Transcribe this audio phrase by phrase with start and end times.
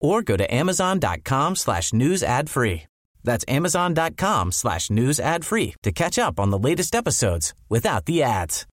[0.00, 2.82] or go to amazon.com slash news ad free.
[3.24, 8.22] That's amazon.com slash news ad free to catch up on the latest episodes without the
[8.22, 8.66] ads.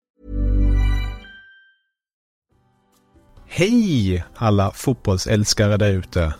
[3.48, 6.34] Hej alla fotbollsälskare där ute.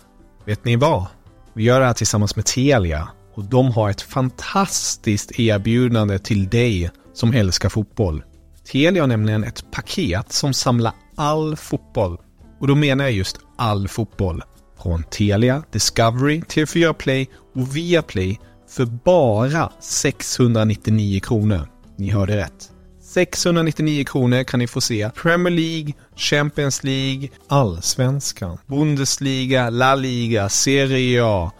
[0.45, 1.05] Vet ni vad?
[1.53, 6.91] Vi gör det här tillsammans med Telia och de har ett fantastiskt erbjudande till dig
[7.13, 8.23] som älskar fotboll.
[8.71, 12.17] Telia har nämligen ett paket som samlar all fotboll.
[12.59, 14.43] Och då menar jag just all fotboll.
[14.85, 21.67] Från Telia, Discovery, TV4 Play och Viaplay för bara 699 kronor.
[21.97, 22.71] Ni hörde rätt.
[23.01, 31.25] 699 kronor kan ni få se Premier League, Champions League, Allsvenskan, Bundesliga, La Liga, Serie
[31.25, 31.51] A.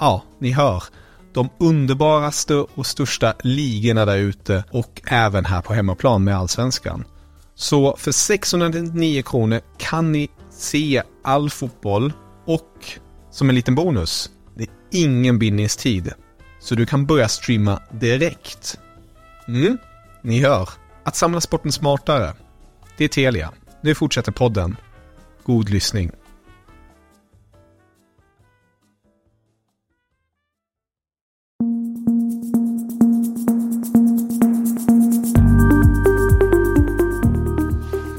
[0.00, 0.82] Ja, ni hör.
[1.34, 7.04] De underbaraste och största ligorna där ute och även här på hemmaplan med Allsvenskan.
[7.54, 12.12] Så för 699 kronor kan ni se all fotboll
[12.44, 12.86] och
[13.30, 16.12] som en liten bonus, det är ingen bindningstid.
[16.60, 18.78] Så du kan börja streama direkt.
[19.48, 19.78] Mm,
[20.22, 20.68] ni hör.
[21.04, 22.32] Att samla sporten smartare.
[22.96, 23.52] Det är Telia.
[23.80, 24.76] Nu fortsätter podden.
[25.44, 26.10] God lyssning.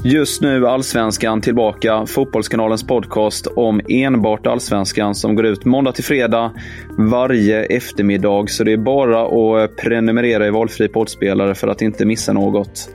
[0.06, 6.52] Just nu Allsvenskan tillbaka, Fotbollskanalens podcast om enbart Allsvenskan som går ut måndag till fredag
[6.98, 8.50] varje eftermiddag.
[8.50, 9.22] Så det är bara
[9.64, 12.88] att prenumerera i valfri poddspelare för att inte missa något.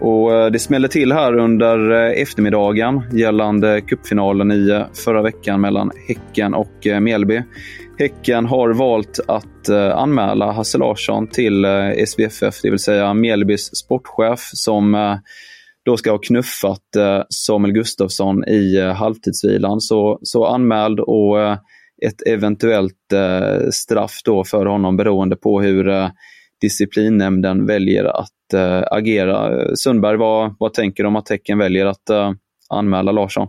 [0.00, 5.60] Och eh, Det smäller till här under eh, eftermiddagen gällande cupfinalen i eh, förra veckan
[5.60, 7.42] mellan Häcken och Mjällby.
[7.98, 11.66] Häcken har valt att anmäla Hasse Larsson till
[12.06, 14.94] SVFF, det vill säga Mjällbys sportchef som
[15.84, 19.80] då ska ha knuffat eh, Samuel Gustafsson i eh, halvtidsvilan.
[19.80, 21.58] Så, så anmäld och eh,
[22.06, 22.94] ett eventuellt
[23.70, 26.10] straff då för honom beroende på hur
[26.60, 28.54] disciplinnämnden väljer att
[28.90, 29.66] agera.
[29.76, 32.10] Sundberg, vad, vad tänker du om att Häcken väljer att
[32.70, 33.48] anmäla Larsson?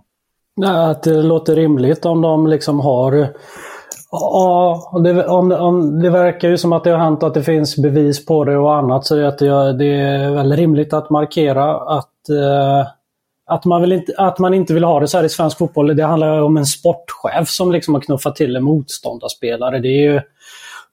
[0.57, 3.27] Nej, att det låter rimligt om de liksom har
[4.11, 7.77] Ja, det, om, om, det verkar ju som att det har hänt att det finns
[7.77, 12.29] bevis på det och annat så att det, det är väl rimligt att markera att,
[12.29, 12.87] eh,
[13.45, 15.95] att, man vill inte, att man inte vill ha det så här i svensk fotboll.
[15.95, 19.79] Det handlar om en sportchef som liksom har knuffat till en motståndarspelare.
[19.79, 20.21] Det är ju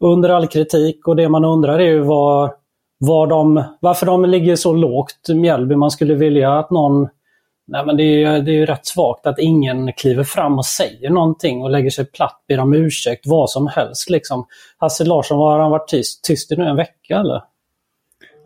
[0.00, 2.50] under all kritik och det man undrar är ju vad,
[2.98, 5.76] var de, varför de ligger så lågt, Mjällby.
[5.76, 7.08] Man skulle vilja att någon
[7.72, 11.62] Nej, men det är, det är rätt svagt att ingen kliver fram och säger någonting
[11.62, 14.10] och lägger sig platt, ber om ursäkt, vad som helst.
[14.10, 14.46] Liksom.
[14.78, 17.42] Hasse Larsson, har han varit tyst, tyst i nu en vecka eller?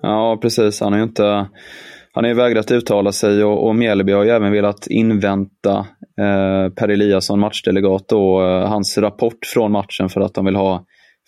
[0.02, 0.80] Ja, precis.
[0.80, 1.46] Han har ju inte...
[2.12, 5.78] Han har ju vägrat uttala sig och, och Mjällby har ju även velat invänta
[6.20, 10.84] eh, Per Eliasson, matchdelegat, och eh, hans rapport från matchen för att de vill ha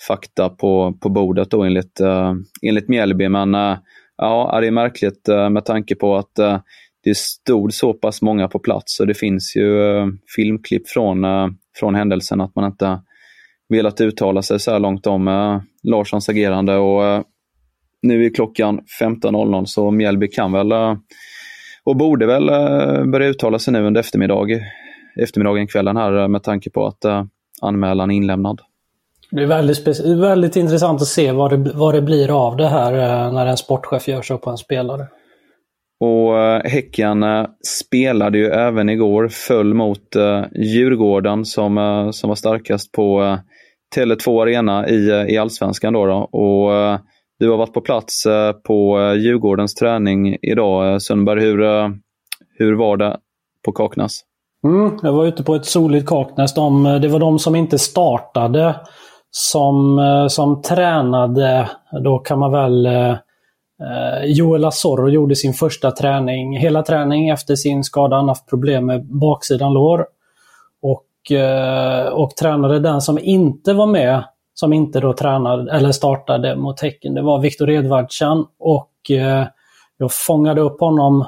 [0.08, 3.28] fakta på, på bordet då enligt, eh, enligt Mjällby.
[3.28, 3.76] Men eh,
[4.16, 6.58] ja, det är märkligt eh, med tanke på att eh,
[7.04, 11.46] det stod så pass många på plats och det finns ju eh, filmklipp från, eh,
[11.76, 13.00] från händelsen att man inte
[13.68, 16.76] velat uttala sig så här långt om eh, Larssons agerande.
[16.76, 17.22] Och, eh,
[18.02, 20.96] nu är klockan 15.00 så Mjällby kan väl eh,
[21.84, 24.46] och borde väl eh, börja uttala sig nu under eftermiddag,
[25.16, 27.04] eftermiddagen, kvällen här eh, med tanke på att
[27.62, 28.60] anmälan är inlämnad.
[29.30, 32.92] Det är väldigt, väldigt intressant att se vad det, vad det blir av det här
[33.32, 35.06] när en sportchef gör så på en spelare.
[36.00, 37.24] Och eh, Häcken
[37.66, 43.38] spelade ju även igår, föll mot eh, Djurgården som, eh, som var starkast på
[43.96, 45.92] Tele2 Arena i, i Allsvenskan.
[45.92, 46.16] Då, då.
[46.16, 46.98] Och
[47.38, 48.26] du har varit på plats
[48.66, 51.02] på Djurgårdens träning idag.
[51.02, 51.58] Sundberg, hur,
[52.58, 53.16] hur var det
[53.64, 54.20] på Kaknäs?
[54.64, 56.54] Mm, jag var ute på ett soligt Kaknäs.
[56.54, 58.74] De, det var de som inte startade
[59.30, 59.98] som,
[60.30, 61.68] som tränade.
[62.04, 63.16] Då kan man väl Eh,
[64.24, 68.16] Joel Asoro gjorde sin första träning, hela träning efter sin skada.
[68.16, 70.06] Han haft problem med baksidan lår.
[70.82, 71.04] Och
[72.12, 77.14] och tränade den som inte var med, som inte då tränade eller startade mot Häcken.
[77.14, 78.92] Det var Viktor Edvardsen och
[79.98, 81.24] jag fångade upp honom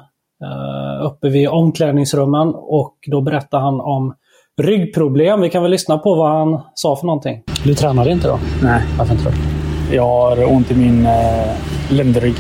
[1.02, 4.14] uppe vid omklädningsrummen och då berättade han om
[4.62, 5.41] ryggproblem.
[5.41, 7.43] Vi kan väl lyssna på vad han sa för någonting.
[7.64, 8.38] Du tränade inte då?
[8.62, 8.82] Nej.
[8.99, 9.60] Varför inte då?
[9.90, 11.46] Jag har ont i min eh,
[11.88, 12.34] ländrygg.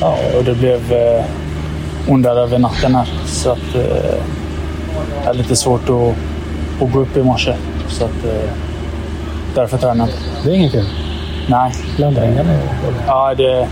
[0.00, 1.24] Ja, och det blev eh,
[2.08, 3.08] ondare över natten här.
[3.26, 4.20] Så att eh,
[5.24, 6.14] det är lite svårt att,
[6.82, 7.54] att gå upp i morse.
[7.88, 8.50] Så att eh,
[9.54, 10.86] därför tränar jag Det är inget kul?
[11.48, 11.72] Nej.
[11.96, 12.46] Ländryggen?
[13.06, 13.68] Ja, det är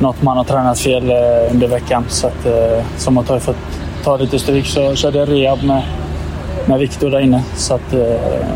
[0.00, 1.16] något man har tränat fel eh,
[1.52, 2.04] under veckan.
[2.08, 3.56] Så att, eh, som att har fått
[4.04, 5.82] ta lite stryk så körde jag rehab med
[6.68, 7.42] med Viktor där inne.
[7.56, 8.00] Så att, eh,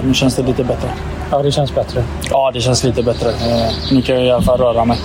[0.04, 0.88] nu känns det lite bättre.
[1.30, 2.04] Ja, det känns bättre.
[2.30, 3.30] Ja, det känns lite bättre.
[3.30, 4.98] Eh, nu kan jag i alla fall röra mig.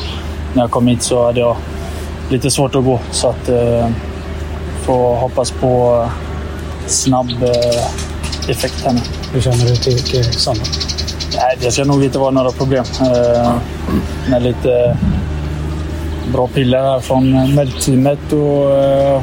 [0.53, 1.57] När jag kom hit så hade jag
[2.29, 2.99] lite svårt att gå.
[3.11, 3.87] Så att eh,
[4.85, 6.05] får hoppas på
[6.87, 8.99] snabb eh, effekt här nu.
[9.33, 10.23] Hur känner du till, till?
[11.35, 12.83] Nej, det ska nog inte vara några problem.
[13.01, 13.53] Eh,
[14.29, 14.97] med lite
[16.33, 19.21] bra piller här från medteamet och eh,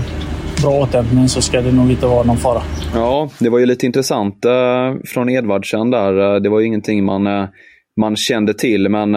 [0.63, 2.63] bra återhämtning så ska det nog inte vara någon fara.
[2.95, 6.35] Ja, det var ju lite intressant eh, från Edvardsen där.
[6.35, 7.49] Eh, det var ju ingenting man, eh,
[7.97, 9.11] man kände till, men,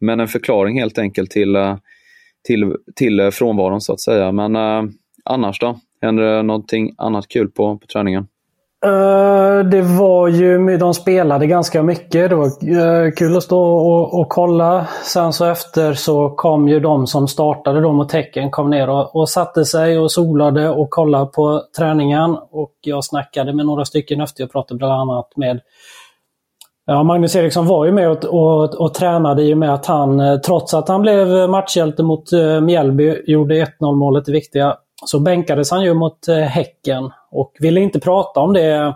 [0.00, 1.56] men en förklaring helt enkelt till,
[2.44, 4.32] till, till frånvaron så att säga.
[4.32, 4.56] Men
[5.24, 5.80] annars då?
[6.02, 8.26] Händer det någonting annat kul på, på träningen?
[8.86, 12.30] Uh, det var ju, de spelade ganska mycket.
[12.30, 14.86] Det var uh, kul att stå och, och, kolla.
[15.04, 19.16] Sen så efter så kom ju de som startade då mot Tecken, kom ner och,
[19.16, 22.36] och satte sig och solade och kollade på träningen.
[22.50, 24.42] Och jag snackade med några stycken efter.
[24.42, 25.60] Jag pratade bland annat med
[26.86, 30.20] Ja, Magnus Eriksson var ju med och, och, och tränade i och med att han,
[30.20, 32.32] eh, trots att han blev matchhjälte mot
[32.62, 37.80] Mjällby, gjorde 1-0 målet det viktiga så bänkades han ju mot eh, Häcken och ville
[37.80, 38.94] inte prata om det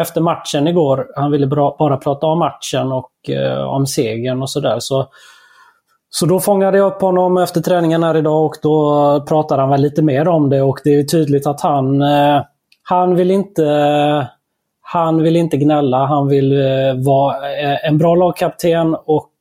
[0.00, 1.06] efter matchen igår.
[1.16, 4.76] Han ville bara prata om matchen och eh, om segern och sådär.
[4.78, 5.08] Så,
[6.10, 9.80] så då fångade jag upp honom efter träningen här idag och då pratade han väl
[9.80, 12.42] lite mer om det och det är tydligt att han, eh,
[12.82, 13.62] han vill inte
[14.88, 19.32] han vill inte gnälla, han vill eh, vara eh, en bra lagkapten och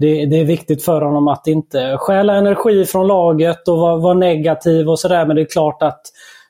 [0.00, 4.14] det, det, är viktigt för honom att inte stjäla energi från laget och vara, vara
[4.14, 5.26] negativ och sådär.
[5.26, 6.00] Men det är klart att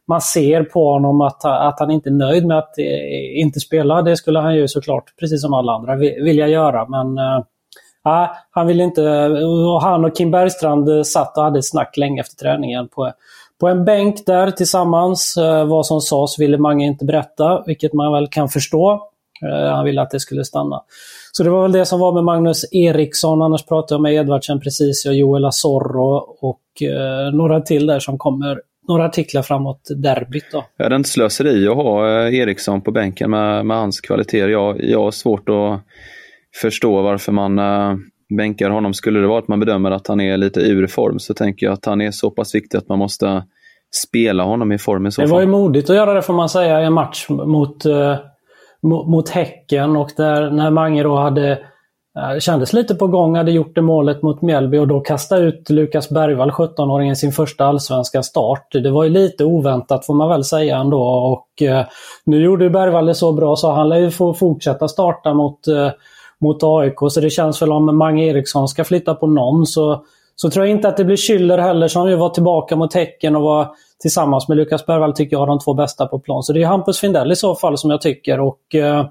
[0.06, 4.02] man ser på honom att, att han inte är nöjd med att eh, inte spela.
[4.02, 6.86] Det skulle han ju såklart, precis som alla andra, vilja göra.
[6.88, 9.28] Men äh, han vill inte...
[9.74, 13.12] Och han och Kim Bergstrand satt och hade ett snack länge efter träningen på,
[13.60, 15.36] på en bänk där tillsammans.
[15.36, 19.09] Eh, vad som sades ville Mange inte berätta, vilket man väl kan förstå.
[19.72, 20.80] Han ville att det skulle stanna.
[21.32, 23.42] Så det var väl det som var med Magnus Eriksson.
[23.42, 28.18] Annars pratade jag med Edvardsen precis och Joel Asorro och eh, några till där som
[28.18, 28.60] kommer.
[28.88, 30.64] Några artiklar framåt derbyt då.
[30.78, 34.48] Är det inte slöseri att ha eh, Eriksson på bänken med, med hans kvaliteter?
[34.48, 35.80] Jag, jag har svårt att
[36.60, 37.96] förstå varför man eh,
[38.36, 38.94] bänkar honom.
[38.94, 41.72] Skulle det vara att man bedömer att han är lite ur form så tänker jag
[41.72, 43.42] att han är så pass viktig att man måste
[43.94, 45.28] spela honom i form i så fall.
[45.28, 48.16] Det var ju modigt att göra det får man säga i en match mot eh,
[48.82, 51.50] mot Häcken och där när Mange då hade
[52.18, 55.70] eh, kändes lite på gång, hade gjort det målet mot Mjällby och då kastade ut
[55.70, 58.72] Lukas Bergvall, 17-åringen, sin första allsvenska start.
[58.72, 61.02] Det var ju lite oväntat får man väl säga ändå.
[61.02, 61.84] Och, eh,
[62.24, 65.90] nu gjorde Bergvall det så bra så han lär ju få fortsätta starta mot, eh,
[66.40, 67.10] mot AIK.
[67.10, 70.04] Så det känns väl om Mange Eriksson ska flytta på någon så,
[70.42, 73.36] så tror jag inte att det blir Schüller heller som ju var tillbaka mot Häcken
[73.36, 73.68] och var
[74.02, 76.42] tillsammans med Lukas Bergvall tycker jag de två bästa på plan.
[76.42, 78.40] Så det är Hampus Findell i så fall som jag tycker.
[78.40, 79.06] Och eh,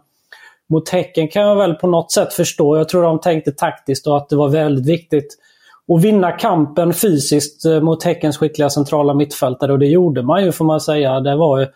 [0.69, 2.77] Mot Häcken kan jag väl på något sätt förstå.
[2.77, 5.37] Jag tror de tänkte taktiskt och att det var väldigt viktigt
[5.93, 9.71] att vinna kampen fysiskt eh, mot Häckens skickliga centrala mittfältare.
[9.71, 11.19] Och det gjorde man ju får man säga.
[11.19, 11.67] Det var ju,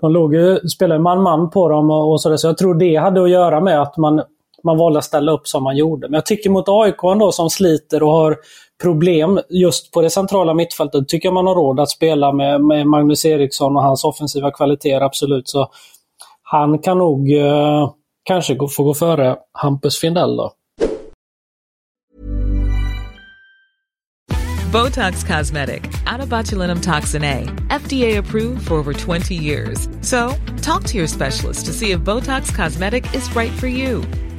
[0.00, 2.36] de låg ju, spelade man-man på dem och, och sådär.
[2.36, 4.22] Så jag tror det hade att göra med att man,
[4.64, 6.08] man valde att ställa upp som man gjorde.
[6.08, 8.36] Men jag tycker mot AIK ändå som sliter och har
[8.82, 12.86] problem just på det centrala mittfältet tycker jag man har råd att spela med, med
[12.86, 15.48] Magnus Eriksson och hans offensiva kvaliteter, absolut.
[15.48, 15.68] Så
[16.42, 17.90] han kan nog eh,
[18.24, 20.52] kanske gå, få gå före Hampus Findell då.
[24.72, 29.88] Botox Cosmetic, Atobatulinum toxin A, FDA approved for over 20 years.
[30.02, 34.02] So, talk to your specialist to see if Botox Cosmetic is right for you.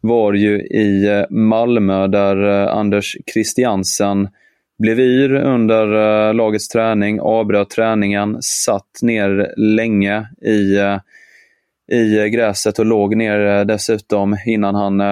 [0.00, 4.28] var ju i eh, Malmö där eh, Anders Christiansen
[4.78, 5.92] blev yr under
[6.28, 10.78] eh, lagets träning, avbröt träningen, satt ner länge i,
[11.96, 15.02] i gräset och låg ner dessutom innan han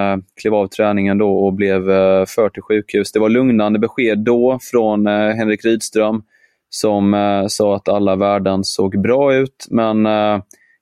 [0.41, 1.81] klev av träningen då och blev
[2.27, 3.13] förd till sjukhus.
[3.13, 6.23] Det var lugnande besked då från Henrik Rydström
[6.71, 7.17] som
[7.49, 10.07] sa att alla värden såg bra ut, men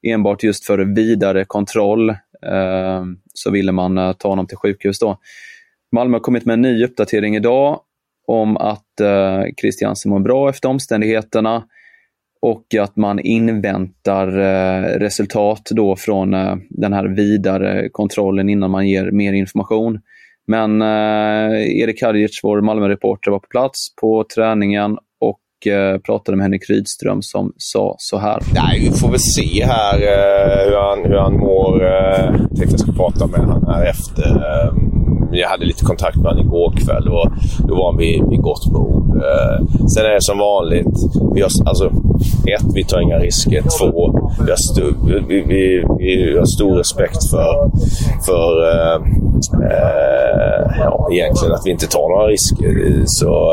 [0.02, 2.14] enbart just för vidare kontroll
[2.47, 4.99] Eh, så ville man eh, ta honom till sjukhus.
[4.99, 5.19] Då.
[5.93, 7.81] Malmö har kommit med en ny uppdatering idag
[8.26, 11.65] om att eh, Christiansen mår bra efter omständigheterna
[12.43, 18.88] och att man inväntar eh, resultat då från eh, den här vidare kontrollen innan man
[18.88, 20.00] ger mer information.
[20.47, 24.99] Men eh, Erik Hadjic, vår Malmö-reporter, var på plats på träningen
[25.64, 28.42] Eh, pratade med Henrik Rydström som sa så här.
[28.54, 31.84] Nej, vi får väl se här eh, hur, han, hur han mår.
[31.84, 34.42] Eh, jag tänkte jag ska prata med honom här efter.
[35.32, 37.28] Jag hade lite kontakt med honom igår kväll och
[37.68, 39.22] då var han vid, vid gott mod.
[39.94, 40.96] Sen är det som vanligt.
[41.34, 41.86] Vi har, alltså,
[42.46, 43.62] ett, vi tar inga risker.
[43.78, 44.82] Två, vi har, stu,
[45.28, 47.70] vi, vi, vi har stor respekt för,
[48.26, 49.00] för eh,
[50.78, 53.02] ja, egentligen att vi inte tar några risker.
[53.06, 53.52] Så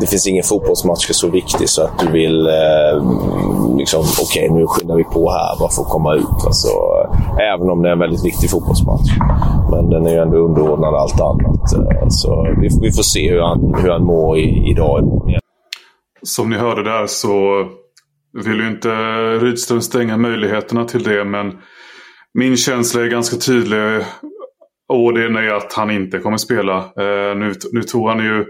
[0.00, 2.46] det finns ingen fotbollsmatch som är så viktig så att du vill...
[2.46, 2.94] Eh,
[3.78, 6.40] liksom, Okej, okay, nu skyndar vi på här bara för att komma ut.
[6.46, 6.68] Alltså,
[7.40, 9.10] även om det är en väldigt viktig fotbollsmatch.
[9.70, 11.72] Men den är ju ändå underordnad allt annat.
[11.72, 15.40] Eh, så vi, vi, får se hur han, hur han mår i, idag imorgon igen.
[16.22, 17.66] Som ni hörde där så
[18.44, 18.88] vill ju inte
[19.38, 21.24] Rydström stänga möjligheterna till det.
[21.24, 21.52] Men
[22.34, 24.02] min känsla är ganska tydlig.
[24.88, 26.76] Och det är att han inte kommer spela.
[26.76, 28.44] Eh, nu, nu tog han ju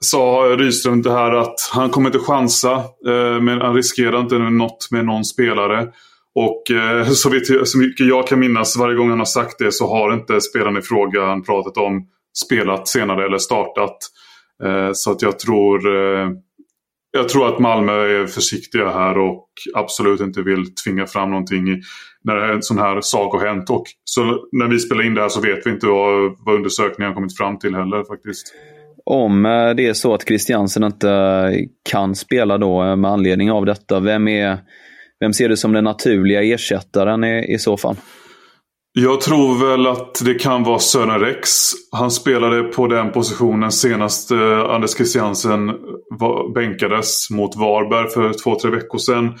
[0.00, 2.72] sa Rydström det här att han kommer inte chansa.
[3.06, 5.88] Eh, men han riskerar inte något med någon spelare.
[6.34, 9.72] Och eh, så, vet så mycket jag kan minnas varje gång han har sagt det
[9.72, 12.06] så har inte spelaren i fråga han pratat om
[12.44, 13.96] spelat senare eller startat.
[14.64, 15.80] Eh, så att jag tror
[17.14, 21.64] jag tror att Malmö är försiktiga här och absolut inte vill tvinga fram någonting
[22.24, 23.70] när en sån här sak har hänt.
[23.70, 27.10] Och så när vi spelar in det här så vet vi inte vad, vad undersökningen
[27.10, 28.54] har kommit fram till heller faktiskt.
[29.04, 31.58] Om eh, det är så att Christiansen inte eh,
[31.90, 34.58] kan spela då eh, med anledning av detta, vem, är,
[35.20, 37.96] vem ser du som den naturliga ersättaren i, i så fall?
[38.94, 41.50] Jag tror väl att det kan vara Sören Rex.
[41.92, 44.32] Han spelade på den positionen senast
[44.68, 45.72] Anders Christiansen
[46.54, 49.34] bänkades mot Varberg för två, tre veckor sedan.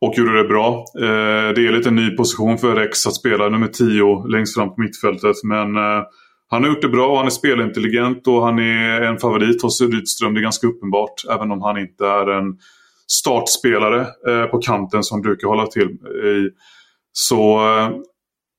[0.00, 0.84] Och gjorde det bra.
[1.54, 5.36] Det är lite ny position för Rex att spela nummer 10 längst fram på mittfältet.
[5.44, 6.02] Men eh,
[6.48, 10.34] han har gjort det bra, han är spelintelligent och han är en favorit hos Rydström.
[10.34, 11.24] Det är ganska uppenbart.
[11.30, 12.56] Även om han inte är en
[13.06, 16.50] startspelare eh, på kanten som brukar hålla till i.
[17.12, 17.90] Så, eh,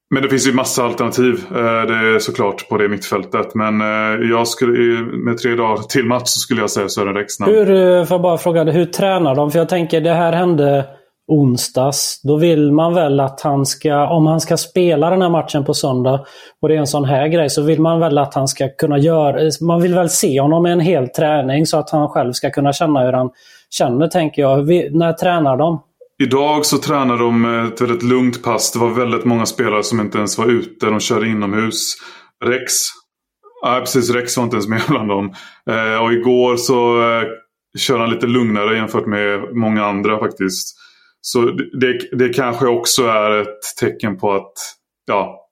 [0.09, 3.55] men det finns ju massa alternativ eh, det är såklart på det mittfältet.
[3.55, 3.79] Men
[4.29, 7.53] jag skulle, med tre dagar till match så skulle jag säga Sören Rexnamn.
[7.53, 9.51] Hur, får jag bara fråga, hur tränar de?
[9.51, 10.85] För jag tänker det här hände
[11.27, 12.21] onsdags.
[12.23, 15.73] Då vill man väl att han ska, om han ska spela den här matchen på
[15.73, 16.25] söndag
[16.61, 18.97] och det är en sån här grej, så vill man väl att han ska kunna
[18.97, 19.51] göra...
[19.61, 22.73] Man vill väl se honom i en hel träning så att han själv ska kunna
[22.73, 23.29] känna hur han
[23.69, 24.61] känner, tänker jag.
[24.61, 25.81] Vi, när tränar de?
[26.23, 28.71] Idag så tränar de eh, ett väldigt lugnt pass.
[28.71, 30.85] Det var väldigt många spelare som inte ens var ute.
[30.85, 31.95] De körde inomhus.
[32.45, 32.73] Rex,
[33.61, 35.33] ja, precis, Rex var inte ens med bland dem.
[35.69, 37.23] Eh, och igår så eh,
[37.77, 40.77] körde han lite lugnare jämfört med många andra faktiskt.
[41.29, 41.41] Så
[41.79, 44.53] det, det kanske också är ett tecken på att
[45.07, 45.47] ja,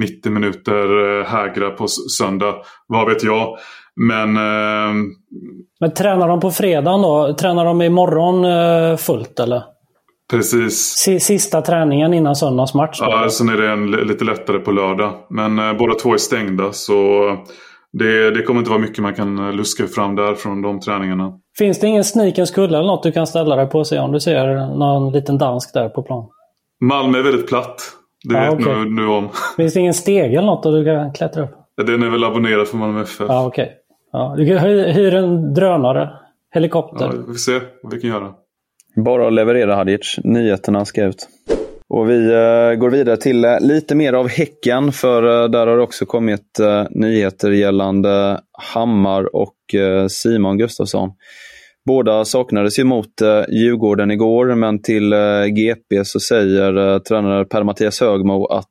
[0.00, 2.54] 90 minuter eh, hägra på söndag.
[2.86, 3.58] Vad vet jag.
[3.96, 4.36] Men...
[4.36, 4.94] Eh...
[5.80, 7.34] Men tränar de på fredagen då?
[7.34, 9.62] Tränar de imorgon eh, fullt eller?
[10.30, 10.94] Precis.
[11.20, 12.98] Sista träningen innan söndags match?
[13.00, 15.12] Ja, sen är det en, lite lättare på lördag.
[15.30, 17.36] Men eh, båda två är stängda så
[17.92, 21.32] det, det kommer inte vara mycket man kan luska fram där från de träningarna.
[21.58, 24.12] Finns det ingen sneakers kulle eller något du kan ställa dig på och se om
[24.12, 26.28] du ser någon liten dansk där på plan?
[26.80, 27.82] Malmö är väldigt platt.
[28.28, 28.84] Det ja, vet okay.
[28.84, 29.28] nu om.
[29.56, 31.50] Finns det ingen stege eller något du kan klättra upp?
[31.86, 33.26] Den är väl abonnerad för Malmö FF.
[33.28, 33.64] Ja, okej.
[33.64, 33.74] Okay.
[34.12, 34.58] Ja, du kan
[34.94, 36.10] hyra en drönare.
[36.54, 37.04] Helikopter.
[37.04, 38.32] Ja, vi får se vad vi kan göra.
[38.96, 40.18] Bara att leverera Hadic.
[40.24, 41.28] Nyheterna ska ut.
[41.90, 45.76] Och Vi eh, går vidare till eh, lite mer av Häcken, för eh, där har
[45.76, 49.56] det också kommit nyheter gällande Hammar och
[50.08, 51.10] Simon Gustafsson.
[51.86, 53.12] Båda saknades ju mot
[53.48, 55.14] Djurgården igår, men till
[55.56, 58.66] GP så säger tränare Per-Mattias Högmo att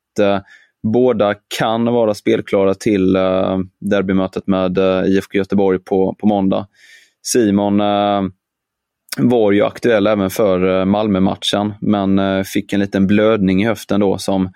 [0.93, 3.13] båda kan vara spelklara till
[3.79, 6.67] derbymötet med IFK Göteborg på, på måndag.
[7.21, 7.81] Simon
[9.17, 13.99] var ju aktuell även för eh, Malmö-matchen, men eh, fick en liten blödning i höften
[13.99, 14.51] då som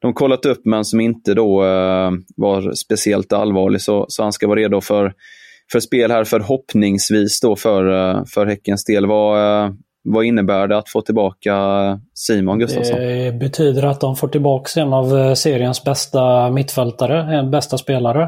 [0.00, 3.80] de kollat upp men som inte då eh, var speciellt allvarlig.
[3.80, 5.12] Så, så han ska vara redo för,
[5.72, 7.84] för spel här förhoppningsvis då för,
[8.24, 9.06] för Häckens del.
[9.06, 11.54] Vad, vad innebär det att få tillbaka
[12.14, 13.00] Simon Gustafsson?
[13.00, 18.22] Det betyder att de får tillbaka en av seriens bästa mittfältare, en bästa spelare.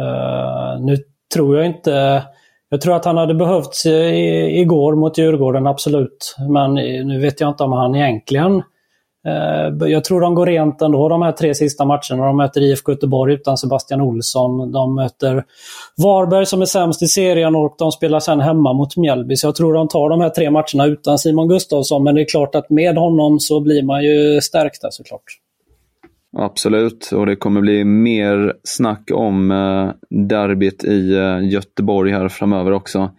[0.00, 0.96] Uh, nu
[1.34, 2.22] tror jag inte
[2.72, 6.36] jag tror att han hade behövts igår mot Djurgården, absolut.
[6.48, 6.74] Men
[7.08, 8.62] nu vet jag inte om han egentligen...
[9.26, 12.26] Eh, jag tror de går rent ändå de här tre sista matcherna.
[12.26, 14.72] De möter IFK Göteborg utan Sebastian Olsson.
[14.72, 15.44] De möter
[15.96, 19.36] Varberg som är sämst i serien och de spelar sen hemma mot Mjällby.
[19.36, 22.04] Så jag tror de tar de här tre matcherna utan Simon Gustafsson.
[22.04, 25.24] Men det är klart att med honom så blir man ju stärkta såklart.
[26.38, 29.90] Absolut, och det kommer bli mer snack om eh,
[30.28, 33.10] derbyt i eh, Göteborg här framöver också.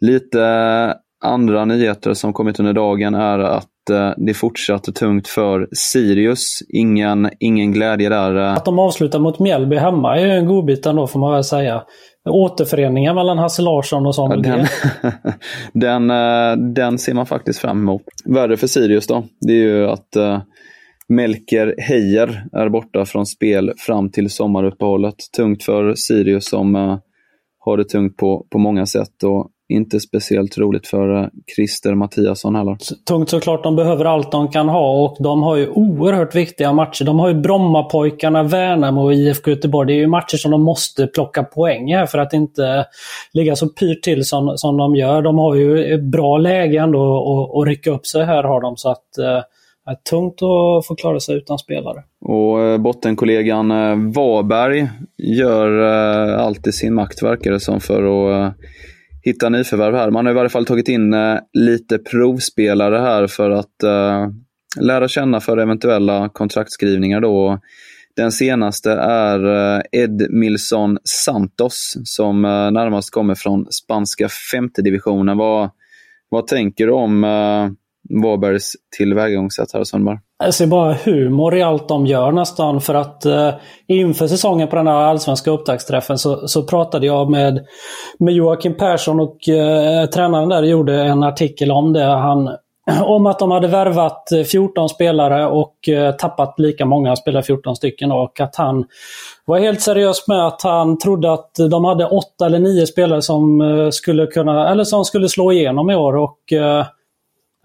[0.00, 0.94] Lite
[1.24, 6.58] andra nyheter som kommit under dagen är att eh, det är fortsatt tungt för Sirius.
[6.68, 8.34] Ingen, ingen glädje där.
[8.34, 11.82] Att de avslutar mot Mjällby hemma är ju en godbit ändå får man väl säga.
[12.28, 14.56] Återföreningen mellan Hasse Larsson och Samuel ja,
[15.72, 18.02] den, den, den ser man faktiskt fram emot.
[18.24, 20.16] Värre för Sirius då, det är ju att
[21.08, 25.14] Melker Heier är borta från spel fram till sommaruppehållet.
[25.36, 26.98] Tungt för Sirius som uh,
[27.58, 32.54] har det tungt på, på många sätt och inte speciellt roligt för uh, Christer Mattiasson
[32.54, 32.76] heller.
[33.08, 33.62] Tungt såklart.
[33.62, 37.04] De behöver allt de kan ha och de har ju oerhört viktiga matcher.
[37.04, 39.86] De har ju Brommapojkarna, Värnamo och IFK Göteborg.
[39.86, 42.86] Det är ju matcher som de måste plocka poäng här för att inte
[43.32, 45.22] ligga så pyrt till som, som de gör.
[45.22, 48.76] De har ju ett bra läge ändå att rycka upp sig här har de.
[48.76, 49.42] så att uh,
[49.86, 52.02] är tungt att få klara sig utan spelare.
[52.20, 58.02] Och eh, bottenkollegan eh, Varberg gör eh, allt i sin makt, verkar det som, för
[58.02, 58.54] att
[59.24, 60.10] hitta nyförvärv här.
[60.10, 61.14] Man har i varje fall tagit in
[61.52, 63.74] lite provspelare här för att
[64.80, 67.20] lära känna för eventuella kontraktskrivningar.
[67.20, 67.60] Då.
[68.16, 75.38] Den senaste är Edmilson Santos som närmast kommer från spanska femte divisionen.
[75.38, 75.70] Vad,
[76.28, 77.24] vad tänker du om
[78.10, 80.18] Varbergs tillvägagångssätt här Sundberg?
[80.44, 82.80] Jag ser bara humor i allt de gör nästan.
[82.80, 83.54] För att eh,
[83.88, 87.66] inför säsongen på den här allsvenska upptaktsträffen så, så pratade jag med,
[88.18, 92.04] med Joakim Persson och eh, tränaren där gjorde en artikel om det.
[92.04, 92.56] Han,
[93.04, 97.76] om att de hade värvat eh, 14 spelare och eh, tappat lika många, spelare 14
[97.76, 98.12] stycken.
[98.12, 98.84] Och att han
[99.44, 103.60] var helt seriös med att han trodde att de hade åtta eller nio spelare som
[103.60, 106.16] eh, skulle kunna, eller som skulle slå igenom i år.
[106.16, 106.86] Och eh,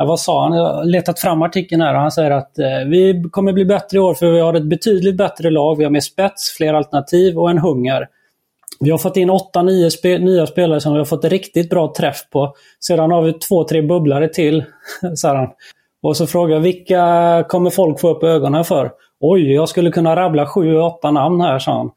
[0.01, 0.53] Ja, vad sa han?
[0.53, 3.97] Jag har letat fram artikeln här och han säger att eh, vi kommer bli bättre
[3.97, 5.77] i år för vi har ett betydligt bättre lag.
[5.77, 8.07] Vi har mer spets, fler alternativ och en hunger.
[8.79, 12.29] Vi har fått in 8-9 spe nya spelare som vi har fått riktigt bra träff
[12.29, 12.53] på.
[12.79, 14.63] Sedan har vi två, tre bubblare till,
[15.21, 15.49] säger han.
[16.03, 18.91] Och så frågar jag vilka kommer folk få upp ögonen för?
[19.19, 21.91] Oj, jag skulle kunna rabbla 7-8 namn här, sa han.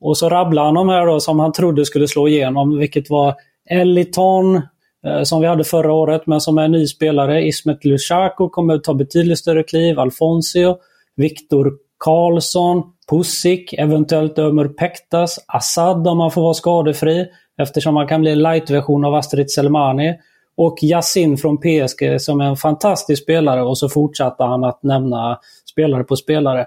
[0.00, 3.34] Och så rabblade han de här då som han trodde skulle slå igenom, vilket var
[3.70, 4.62] Eliton,
[5.06, 7.46] Eh, som vi hade förra året, men som är ny spelare.
[7.46, 9.98] Ismet Lushaku kommer att ta betydligt större kliv.
[9.98, 10.76] Alfonso,
[11.16, 17.26] Viktor Karlsson, Pusic, eventuellt Ömer Pektas, Assad om han får vara skadefri
[17.58, 20.14] eftersom han kan bli en light-version av Astrid Selmani.
[20.56, 25.38] Och Yassin från PSG som är en fantastisk spelare och så fortsatte han att nämna
[25.70, 26.66] spelare på spelare.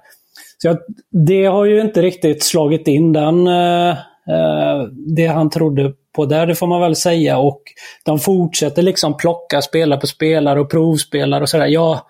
[0.57, 0.77] Så jag,
[1.11, 4.83] det har ju inte riktigt slagit in den, eh, eh
[5.15, 7.37] det han trodde på där, det får man väl säga.
[7.37, 7.61] Och
[8.05, 11.67] de fortsätter liksom plocka spelare på spelare och provspelare och sådär.
[11.67, 12.05] Ja,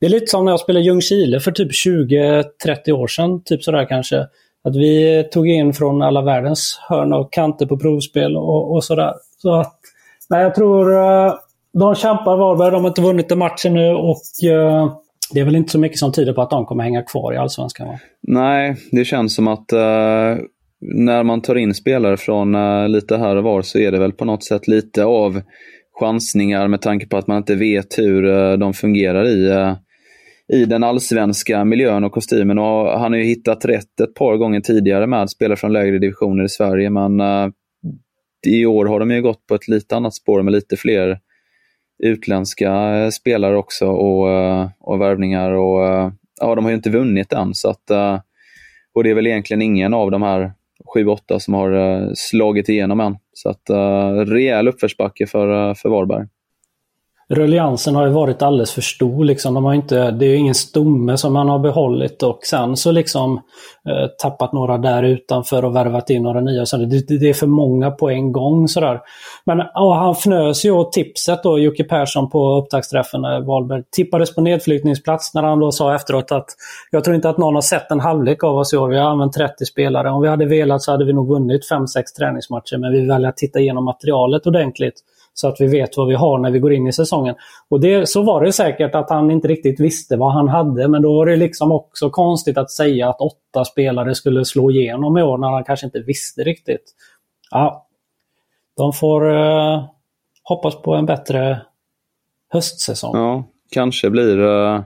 [0.00, 3.86] det är lite som när jag spelade Ljungskile för typ 20-30 år sedan, typ sådär
[3.88, 4.18] kanske.
[4.64, 9.14] Att vi tog in från alla världens hörn och kanter på provspel och, och sådär.
[9.38, 9.78] Så att,
[10.30, 11.34] nej, jag tror eh,
[11.72, 12.70] de kämpar Varberg.
[12.70, 14.92] De har inte vunnit en match nu och uh,
[15.32, 17.36] det är väl inte så mycket som tyder på att de kommer hänga kvar i
[17.36, 17.98] Allsvenskan va?
[18.20, 20.44] Nej, det känns som att uh,
[20.94, 24.12] när man tar in spelare från uh, lite här och var så är det väl
[24.12, 25.42] på något sätt lite av
[26.00, 29.74] chansningar med tanke på att man inte vet hur uh, de fungerar i, uh,
[30.52, 32.58] i den allsvenska miljön och kostymen.
[32.58, 36.44] Och han har ju hittat rätt ett par gånger tidigare med spelare från lägre divisioner
[36.44, 37.20] i Sverige, men
[38.46, 41.18] i år har de ju gått på ett lite annat spår med lite fler
[42.02, 44.28] utländska spelare också och,
[44.80, 45.50] och värvningar.
[45.50, 47.54] Och, ja, de har ju inte vunnit än.
[47.54, 47.90] Så att,
[48.94, 50.52] och det är väl egentligen ingen av de här
[50.94, 53.16] 7-8 som har eh, slagit igenom än.
[53.32, 56.26] Så att, eh, rejäl uppförsbacke för, eh, för Varberg
[57.28, 59.24] rulliansen har ju varit alldeles för stor.
[59.24, 59.54] Liksom.
[59.54, 63.36] De har inte, det är ingen stomme som man har behållit och sen så liksom
[63.88, 66.66] eh, tappat några där utanför och värvat in några nya.
[66.66, 68.68] Så det, det, är för många på en gång.
[68.68, 69.00] Sådär.
[69.44, 73.22] Men ja, han fnös ju åt tipset då, Jocke Persson på upptaktsträffen.
[73.22, 76.46] när Wahlberg tippades på nedflyttningsplats när han då sa efteråt att
[76.90, 78.88] jag tror inte att någon har sett en halvlek av oss i år.
[78.88, 80.10] Vi har använt 30 spelare.
[80.10, 81.86] Om vi hade velat så hade vi nog vunnit 5-6
[82.18, 84.94] träningsmatcher men vi väljer att titta igenom materialet ordentligt
[85.34, 87.34] så att vi vet vad vi har när vi går in i säsongen.
[87.68, 91.02] Och det, Så var det säkert att han inte riktigt visste vad han hade, men
[91.02, 95.22] då var det liksom också konstigt att säga att åtta spelare skulle slå igenom i
[95.22, 96.84] år när han kanske inte visste riktigt.
[97.50, 97.86] Ja,
[98.76, 99.84] de får eh,
[100.42, 101.62] hoppas på en bättre
[102.52, 103.16] höstsäsong.
[103.16, 104.80] Ja, kanske blir eh,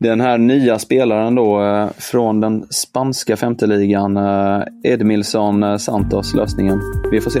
[0.00, 6.34] den här nya spelaren då eh, från den spanska femteligan, uh, eh, Edmilson eh, Santos,
[6.34, 6.80] lösningen.
[7.10, 7.40] Vi får se.